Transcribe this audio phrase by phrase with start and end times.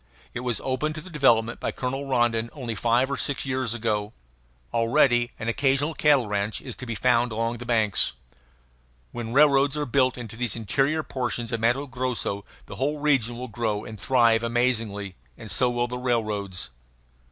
[0.33, 4.13] It was opened to development by Colonel Rondon only five or six years ago.
[4.73, 8.13] Already an occasional cattle ranch is to be found along the banks.
[9.11, 13.47] When railroads are built into these interior portions of Matto Grosso the whole region will
[13.47, 16.71] grow and thrive amazingly and so will the railroads.